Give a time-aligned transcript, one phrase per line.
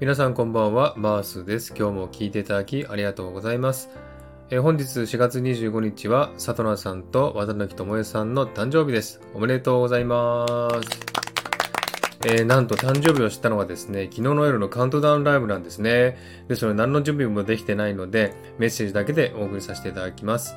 [0.00, 1.74] 皆さんこんばんは、マースです。
[1.76, 3.90] 今日も聞いていただきありがとうございます。
[4.48, 9.20] え本日4月25日は、里奈さんと渡辺智恵さんの誕生日です。
[9.34, 10.88] おめでとうございます。
[12.24, 16.16] えーなんと誕生日を知ったのはですね、昨日の夜のカウントダウンライブなんですね。
[16.48, 20.54] ですので何の準備もできてないので、メッセージだけでお送りさせていただきます。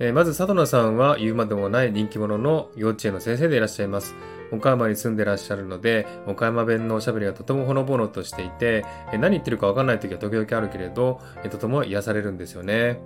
[0.00, 4.14] えーまず、佐藤さんは言うまでもない人気者の幼稚園の先生でいらっしゃいます。
[4.50, 13.00] 岡山に住んでらっしゃるので、岡山弁のおしゃべりがとてもほのぼのとしていて、えー何言ってるかわかんない時は時々あるけれど、えーとても癒されるんですよね。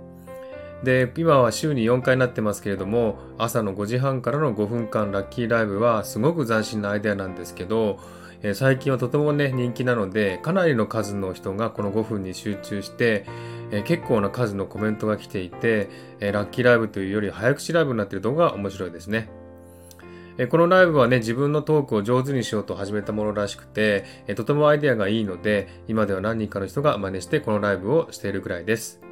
[0.83, 7.99] で、今は週に4回になってますけれども、朝の5時半からの5分間ラッキーライブはすごく斬新なアイデアなんですけど、
[8.43, 13.25] え最近はとてもね、人気なので、かなりの数の人がこの5分に集中して、
[13.71, 15.89] えー結構な数のコメントが来ていて、
[16.19, 19.29] えーラッキーライブというより早口ライブになっている動画が面白いですね。
[20.37, 29.06] えーこのライブはね、自分のトークを上手にしようと始めたものらしくて、えとてもアイデアがいいので、今では何人かの人が真似してこのライブをしているくらいです。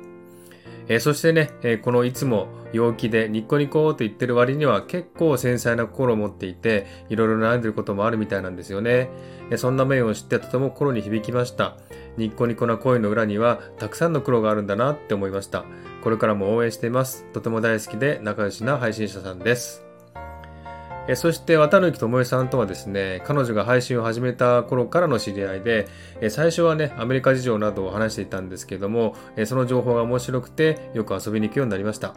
[0.87, 9.09] えーそしてね、えーこのいつも陽気でニッコニコと言ってる割には結構繊細な心を持っていて、いろいろ悩んでることもあるみたいなんですよね。
[9.49, 11.77] えーそんな面を知ってとても心に響きました。
[12.17, 15.65] ニッコニコな声の裏にはたくさんの苦労があるんだなって思いました。
[16.03, 17.25] これからも応援しています。
[17.33, 19.84] とても大好きで仲良しな配信者さんです。
[21.07, 25.87] えそして渡辺智恵さんとはですね、彼女が配信を始めた頃からの知り合いで、
[26.19, 32.15] え最初はね、アメリカ事情などを話していたんですけども、えその情報が面白くてよく遊びに行くようになりました。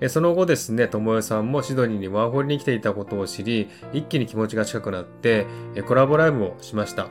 [0.00, 7.08] えその後ですね、智恵さんもシドニーにワーホリに来ていたことを知り、一気に気持ちが近くなって、えコラボライブをしました。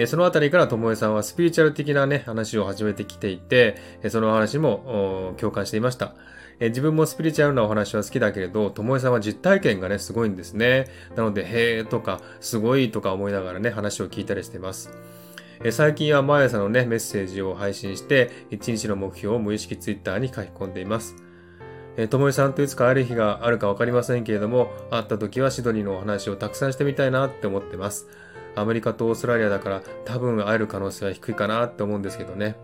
[0.00, 6.14] えそのあたりから智恵さんはスピリチュアル的なね、話を始めてきていて、えその話も共感していました。
[6.58, 10.86] え自分もスピリチュアルなお話は好きだけれど、ともえさんは実体験がね、すごいんですね。
[11.16, 14.90] なので、へーとか、すごいとか思いながらね、話を聞いたりしています。
[15.62, 21.14] え最近は毎朝のね、メッセージを配信して、一日の目標を無意識ツイッターに書き込んでいます。
[21.98, 28.08] えーともえさんといつか会える日があるかわかりませんけれども、会った時はシドニーのお話をたくさんしてみたいなって思ってます。
[28.56, 32.56] アメリカとオーストラリアだから多分会える可能性は低いかなって思うんですけどね。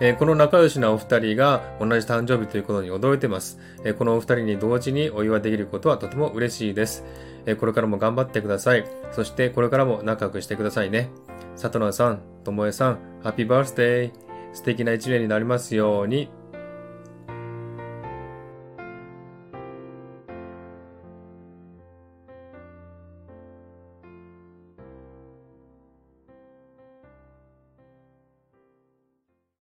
[0.00, 3.58] えーこの仲良しなお二人が同じ誕生日ということに驚いてます。
[3.84, 7.04] えーこのお二人に同時にお祝いできることはとても嬉しいです。
[7.46, 8.86] えーこれからも頑張ってください。
[9.12, 11.10] そしてこれからも仲良くしてくださいね。
[11.56, 14.12] 里奈さん、ともえさん、ハッピーバースデー。
[14.52, 16.30] 素敵な一年になりますように。